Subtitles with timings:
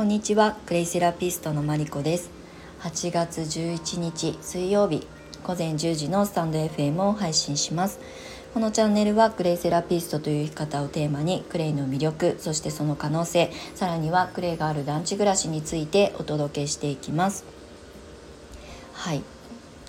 [0.00, 2.30] こんにちはクレイセラピストのマリコです。
[2.80, 5.06] 8月11日水曜日
[5.44, 8.00] 午前10時のスタンド FM を配信します。
[8.54, 17.44] このチャンネルはクレイセラピストという生き方をテーマにクレイの魅力そしてその可能性さらにはクレイがある団地暮らしについてお届けしていきます。
[18.94, 19.22] はい。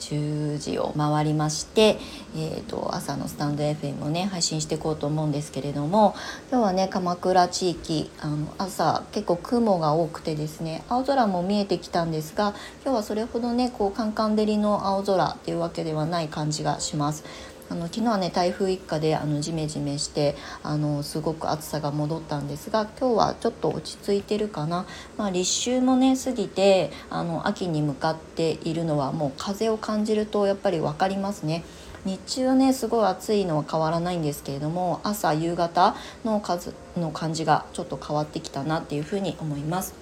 [0.01, 1.99] 10時を回りまして、
[2.35, 6.15] えーと、朝のスタンド FM をね配信していこうと思うんですけれども
[6.49, 17.23] 今日はね鎌倉地域あの朝結構雲が多くてですね青空も見えてきたんですが今日はそれほどねこうカンカン照りの青空っていうわけではない感じがします。
[17.71, 24.85] あの昨日はね台風一過であのジメジメしてあのすごく暑さが戻ったんですが今日はちょっと落ち着いてるかな、
[25.17, 31.63] まあ、立秋もね過ぎてあの秋に向かっているのはもう風を感じるとやっぱり分かりますね。
[32.03, 39.93] 日中はねすごい暑いのは変わらないんですけれども朝夕方の数の感じがちょっと変わってきたなっていうふうに思います。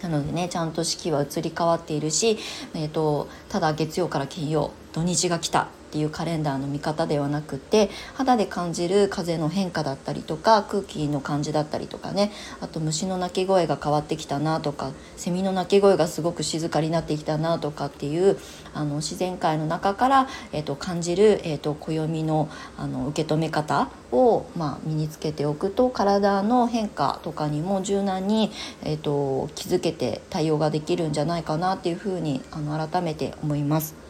[0.00, 2.38] なのでねちゃんと四季は移り変わっているし、
[2.74, 18.38] えーとただ月曜から金曜土日が来たっていうカレンダーの見方ではなくて肌で感じる風の変化だったりとか空気の感じだったりとかねあと虫の鳴き声が変わってきたなとかセミの鳴き声がすごく静かになってきたなとかっていう
[18.72, 28.50] あの自然界の中から、えーと、感じる、えーと、暦のあの受け止め方を、まあ、身につけておくと体の変化とかにも柔軟に、
[28.82, 34.05] えーと気づけて対応ができるんじゃないかなっていうふうにあの改めて思います。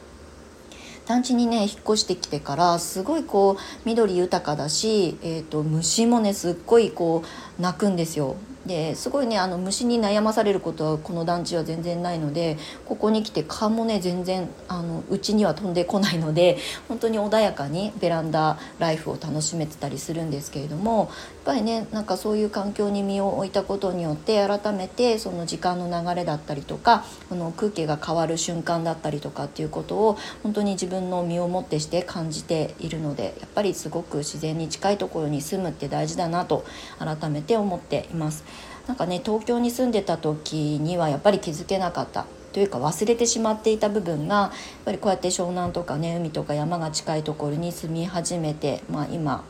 [1.07, 8.37] 団地にね引っ越してきてからすごいこう緑豊かだし、えーと、虫もねすっごいこう鳴くんですよ。
[8.67, 21.09] ですごいねあの虫に悩まされることはこの団地は全然ないのでここに来て蚊もね全然あのうちには飛んでこないので本当に穏やかにベランダライフを楽しめてたりするんですけれどもやっ
[21.45, 36.65] ぱりねなんかそういう環境に身を置いたことによって改めてその時間の流れだったりとかこの空気が変わる瞬間だったりとかっていうことを本当に自分の身をもってして感じているのでやっぱりすごく自然に近いところに住むって大事だなと
[36.99, 38.45] 改めてて思っています。
[38.87, 44.51] なんかね東京に住んでた時にはやっぱり気づけなかったというか忘れてしまっていた部分がやっ
[44.85, 49.45] ぱりこうやって湘南とかね海とか山が近いところに住み始めて、まあ、今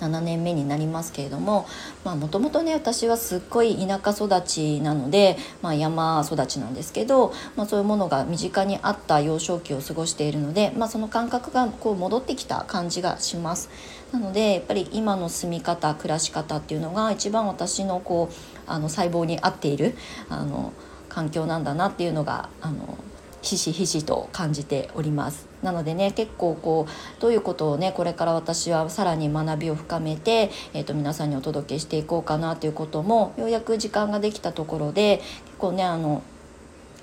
[0.00, 1.66] 7年目になりますけれども
[2.04, 13.70] もともとね私はすっごい田舎育ちなので、まあ、山育ちなんですけど、まあ、そういうものが身近にあった幼少期を過ごしているので、まあ、その感覚がこう戻ってきた感じがします。
[14.12, 18.34] なのでやっぱり今の住み方暮らし方っていうのが一番私のこう
[18.66, 19.96] あの細胞に合っている
[20.28, 20.72] あの
[21.08, 22.98] 環境なんだなっていうのがあの
[23.42, 36.22] ひしひしと感じておりますなのでね結構こうどういうことをねこれから私はさらに学びを深めて、えーと、皆さんにお届けしていこうかなということもようやく時間ができたところで結構ねあの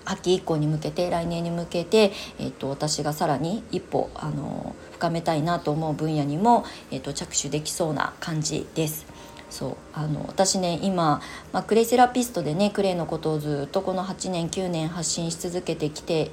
[0.06, 9.06] 秋以降に向けて来年に向けて、えーと、私がさらに一歩あの深めたいなと思う分野にも、えーと着手できそうな感じです。
[9.50, 11.22] そうあの私ね今、
[11.52, 16.32] まあ、クレイセラピストでねクレイのことをずっとこの8年9年発信し続けてきて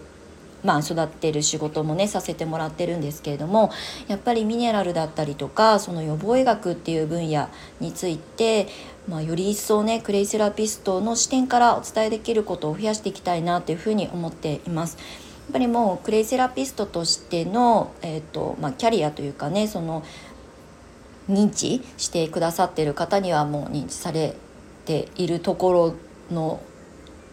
[0.63, 3.71] まあ、育ってる仕事もねさせてもらってるんですけれども
[4.09, 7.49] やっぱりミネラルだったりとかその予防医学っていう分野
[7.81, 8.69] について、
[9.09, 14.97] まあ、より一層ねクレイセラピストの視点からお伝えできることを増やしていきたいなというふうに思っています。
[14.97, 20.05] やっぱりもうクレイセラピストとしての、えーとまあ、キャリアというかねその
[21.29, 24.37] 認知してくださってる方にはもう認知され
[24.85, 25.95] ているところ
[26.31, 26.61] の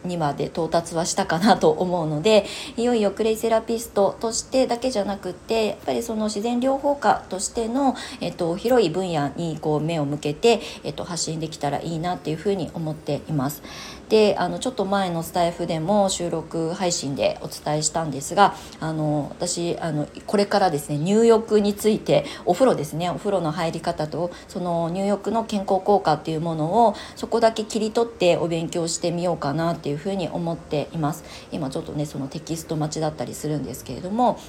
[0.08, 2.46] にまで到達はしたかなと思うので
[2.76, 13.64] いよいよクレイセラピストとしてだけじゃなくてやっぱりその自然療法家としての、えっと、広い分野にこう目を向けて、えっと、発信できたらいいなっていうふうに思っています。
[14.10, 31.24] であのちょっと前のスタイフでも収録配信でお伝えしたんですがあの私あのこれからですね入浴についてお風呂ですねお風呂の入り方とその入浴の健康効果っていうものをそこだけ切り取ってお勉強してみようかなっていうふうに思っています。
[31.52, 34.40] 今ちょっとねそのテキスト待ちだったりするんですけれども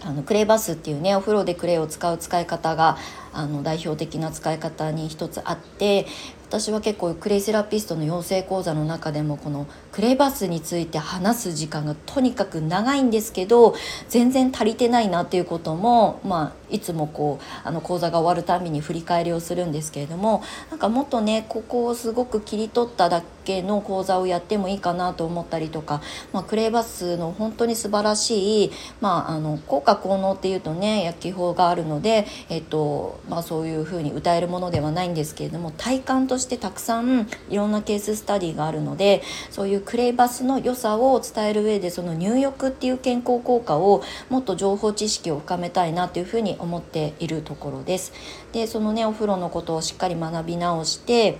[0.00, 2.96] あのクレイバスっていうねお風呂でクレイを使う使い方が
[3.32, 6.06] あの代表的な使い方に一つあって
[6.48, 13.74] 私は結構クレイセラピストの養成講座の中でもこのクレバスについて話す時間がとにかく長いんですけど
[14.08, 26.02] 全然足りてないなっていうことも、まあ、いつもこうあの講座が終わるたびに振り返りをするんですけれどもなんかもっとねここをすごく切り取っただ系の講座をやってもいいかなと思ったりとか、
[26.34, 28.70] まあ、クレバスの本当に素晴らしい、
[29.00, 48.12] まあ、あの効果効能っていうとね薬機法があるので、えっとまあ、そういうふうに歌えるものではないんですけれども体感としてたくさんいろんなケーススタディがあるのでそういうクレイバスの良さを伝える上でその入浴っていう健康効果をもっと情報知識を深めたいなというふうに思っているところです。
[48.52, 51.38] でそのねお風呂のことをしっかり学び直して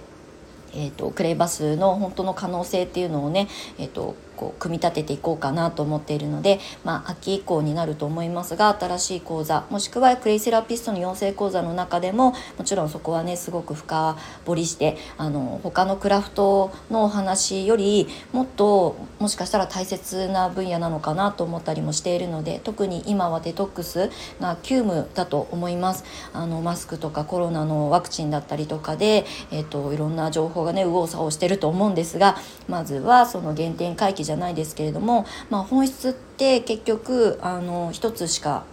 [0.75, 3.49] えーと、クレイバスの本当の可能性っていうのをね、
[3.79, 26.05] えーとこう組み立てていこうかなと思っているので、まあ、秋以降になると思いますが新しい講座もしくはクレイセラピストの養成講座の中でももちろんそこはねすごく深掘りしてあの他のクラフトのお話よりもっともしかしたら大切な分野なのかなと思ったりもしているので特に今はデトックスが急務だと思います。
[26.33, 32.37] あのマスクとかコロナのワクチンだったりとかで、えーと、いろんな情報がね右往左往してると思うんですが
[32.69, 38.65] まずはその原点回帰じゃないですけれども、まあ、本質って結局あの一つしか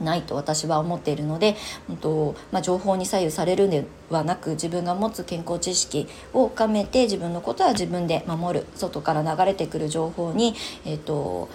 [0.00, 1.56] ないと私は思っているので、
[1.88, 10.54] うんとまあ、情報に左右されるんではなく自分が持つ健康知識を深めて自分のことは自分で守る外から流れてくる情報に、
[10.84, 11.48] えーと、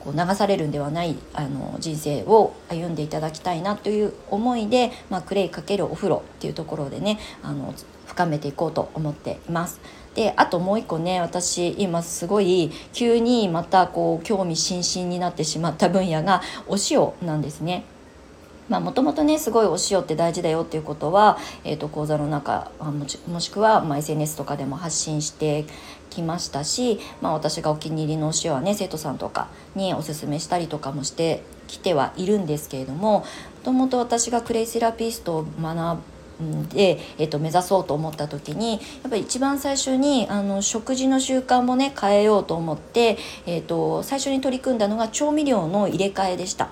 [0.00, 7.74] こう流されるんではないあの人生を歩んでいただきたいなという思いで、まあ、クレイかけるお風呂っていうところでねあの
[8.08, 9.80] 深めていこうと思っています。
[10.14, 17.84] であともう一個ね私今すごい急にまたこう興味津々になってしまった分野がお塩なんですね。
[18.68, 22.70] まあ、もともとねすごいお塩って大事だよっていうことは、えー、と講座の中
[23.26, 25.64] もしくは、ま、SNS とかでも発信して
[26.10, 33.24] きましたし、まあ、私がお気に入りのお塩はね生徒さんとかにおすすめしたりとかもしてきてはいるんですけれどもも
[33.64, 36.00] ともと私がクレイセラピストを学
[36.72, 46.68] で、えー、と目指そうと思った時にやっぱり一番最初にあの食事の習慣もね変えようと思って、えーと、最初に取り組んだのが調味料の入れ替えでした。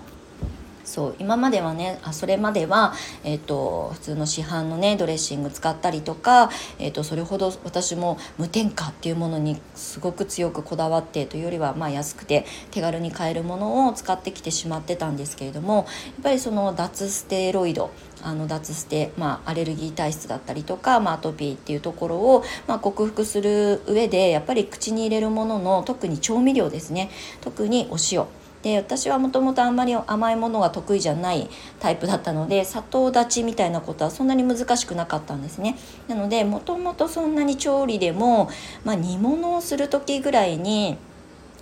[0.86, 6.48] そう今まではねあそれまでは、えーと、普通の市販のねドレッシング使ったりとか、
[6.78, 15.84] えーと、それほど私も無添加っていうものにすごく強くこだわってというよりは、まあ、安くて手軽に買えるものを使ってきてしまってたんですけれどもやっ
[16.22, 17.90] ぱりその脱ステロイド
[18.26, 27.08] あの脱ステ、まあ、アレルギー体質だったりとか、まあ、アトピーっていうところを、まあ、克服する上でやっぱり口に入れるものの特に調味料ですね。
[27.40, 28.26] 特にお塩。
[28.62, 35.78] で私はもともとあんまり甘いものが得意じゃないタイプだったので砂糖立ちみたいなことはそんなに難しくなかったんですね。
[36.08, 38.50] なのでもともとそんなに調理でも、
[38.82, 40.98] まあ、煮物をする時ぐらいに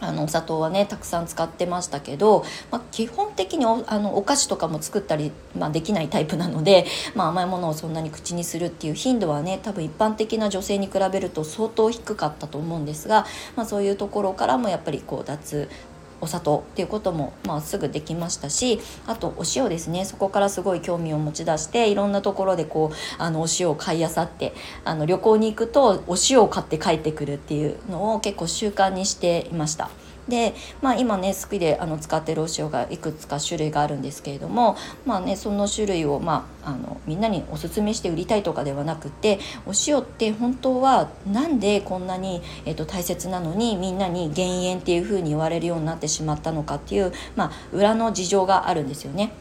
[0.08, 15.68] あのお砂糖はねたくさん使ってましたけど、まあ、基本的におあのお菓子とかも作ったり、まあ、できないタイプなので、 まあ、甘いものをそんなに口にするっていう頻度はね多分一般的な女性に比べると相当低かったと思うんですが、まあ、そういうところからもやっぱりこう脱
[16.20, 29.90] お砂糖っていうことも、まあ、すぐできましたしあとお塩ですねそこからすごい興味を持ち出していろんなところでこうあのお塩を買いあさってあの旅行に行くとお塩を買って帰ってくるっていうのを結構習慣にしていました。
[30.28, 49.32] で、まあ、今ね好きであの使ってるお塩がいくつか種類があるんですけれども、まあね、その種類を、まあ、あのみんなにおすすめして売りたいとかではなくてお塩って本当はなんでこんなに、えーと、大切なのにみんなに減塩っていうふうに言われるようになってしまったのかっていう、まあ、裏の事情があるんですよね。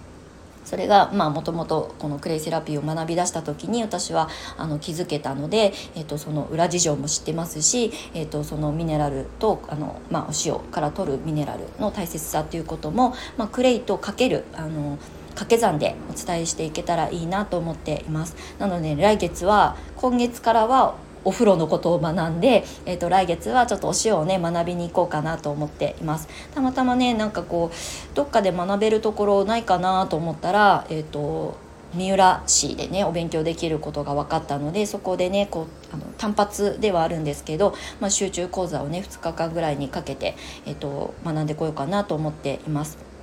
[0.66, 14.98] それがもともとこのクレイセラピーを学び出した時に私はあの気づけたので、えーと、その裏事情も知ってますし、えーと、そのミネラルとあの、まあ、お塩から取るミネラルの大切さっていうことも、まあ、クレイとかけるあの
[15.34, 18.36] 掛け算でお伝えしていけたらいいなと思っています。
[18.60, 31.58] なので来月は今月からはお風呂のことを学んで、えーと、来月はちょっとお塩をね学びに行こうかなと思っていますたまたまねなんかこうどっかで学べるところないかなと思ったらえっ、ー、と
[31.94, 43.14] 三浦市でねお勉強できることが分かったのでそこでねこうあの単発ではあるんですけど、まあ、集中講座をね2日間ぐらいにかけて、えーと学んでこようかなと思っています。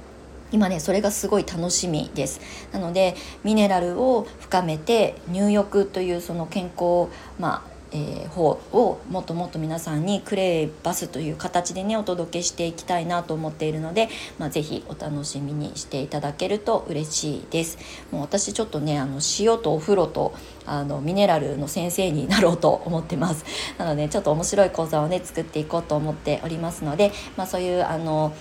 [0.53, 2.41] 今ねそれがすごい楽しみです
[2.73, 3.15] なので
[3.45, 17.79] ミネラルを深めて入浴というその健康まあえー、方をもっともっと皆さんにクレイバスという形でねお届けしていきたいなと思っているので、まあ、ぜひお楽しみにしていただけると嬉しいです
[18.11, 20.35] もう私ちょっとねあの塩とお風呂と
[20.67, 23.45] あのミネラルの先生になろうと思ってます
[23.79, 28.33] なのでちょっと面白い講座をね作っていこうと思っておりますので、まあ、そういうあの、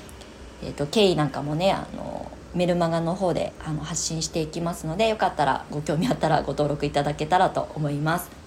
[0.64, 8.39] えーと、経緯なんかもねあのメルマガの方であの発信していきますのでよかったらご興味あったらご登録いただけたらと思います。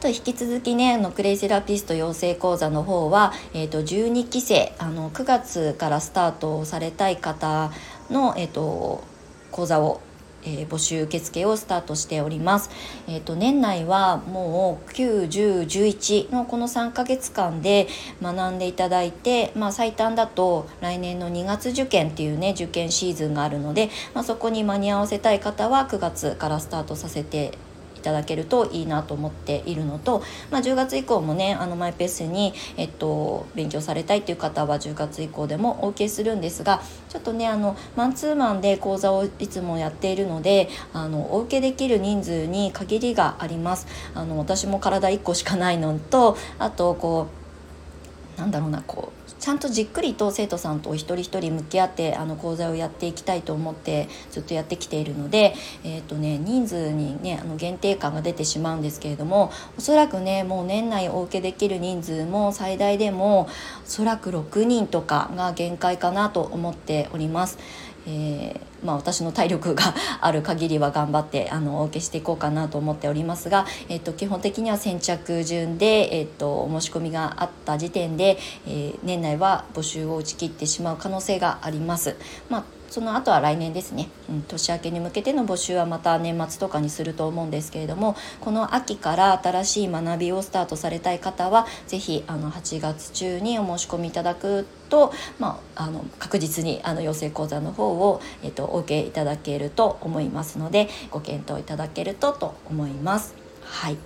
[0.00, 7.70] と引き続きねあのクレイセラピスト養成講座の方は、えーと、12期生あの9月からスタートされたい方
[8.10, 9.04] の、えーと
[9.52, 10.00] 講座を
[10.42, 12.70] えー、募集受付をスタートしております。
[13.06, 17.88] えっ、ー、と年内はもう9、10、11のこの3ヶ月間で
[18.22, 27.58] 学んでいただいて、まあ最短だと来年の2月受験っていうね受験シーズンがあるので、まあ、そこに間に合わせたい方は9月からスタートさせて
[28.00, 43.86] いただけるといいなと思っているのと、まあ、10月以降もねあのマイペースに、えっと、勉強されたいっていう方は10月以降でもお受けするんですがちょっとねあのマンツーマンで講座をいつもやっているのであのお受けできる人数に限りがあります。
[44.14, 47.26] あの私も体1個しかないのとあとこ
[48.36, 63.48] うなんだろうなこうちゃんとじっくりと生徒さんとお一人一人向き合ってあの講座をやっていきたいと思ってずっとやってきているので、えーとね、人数に、ね、あの限定感が出てしまうんですけれどもおそらくねもう年内お受けできる人数も最大でもお
[63.86, 67.58] そらく6人とかが限界かなと思っております。
[68.06, 82.16] えー、まあ、私の体力がある限りは頑張ってあのお受けしていこうかなと思っておりますが、えーと、基本的には先着順で、えーと、お申し込みがあった時点で、えー、年内は募集を打ち切ってしまう可能性があります。
[82.48, 103.34] まあその後は来年ですね、うん、年明けに向けての募集はまた年末とかにすると思うんですけれどもこの秋から新しい学びをスタートされたい方は是非あの8月中にお申し込みいただくと、まあ、あの確実にあの養成講座の方を、えっと、お受けいただけると思いますのでご検討いただけるとと思います。
[103.62, 103.96] はい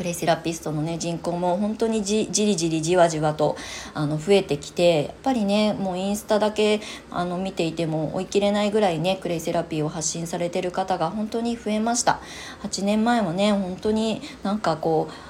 [0.00, 3.58] クレイセラピストのね人口も本当にじりじりじわじわと
[3.92, 6.80] あの増えてきてやっぱりねもうインスタだけ
[7.10, 12.20] あの見ていても追い切れないぐらいねクレイセラピーを発信されてる方が本当に増えました。
[12.62, 15.29] 8年前はね本当になんかこう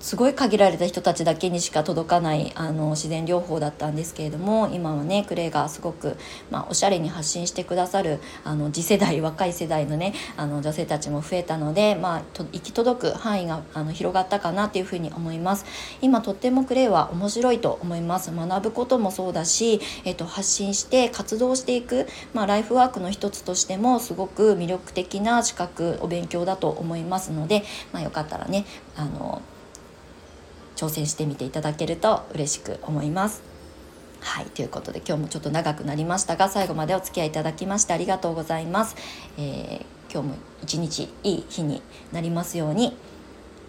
[0.00, 6.16] すごい限られた人たちだけにしか届かないあの自然療法だったんですけれども今はねクレイがすごく、
[6.50, 15.64] まあ、おしゃれに発信してくださるあの次世代若い世代のねあの女性たちも増えたので、まあ、と行き届く範囲があの広がったかなっていうふうに思います。
[16.00, 18.30] 今とってもクレイは面白いと思います。
[18.34, 29.42] 学ぶこともそうだし、えっと、発信して活動していく、まあ、ライフワークの一つとしてもすごく魅力的な資格お勉強だと思いますので、まあ、よかったらねあの
[30.76, 33.42] 挑戦してみていただけると嬉しく思います。
[34.20, 38.96] はいということで今日もちょっと長くなりましたが最後までお付き合いいただきましてありがとうございます。
[39.38, 42.96] えー、今日も一日いい日になりますように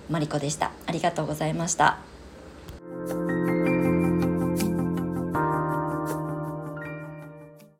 [0.09, 0.71] マリコでした。
[0.85, 1.99] ありがとうございました。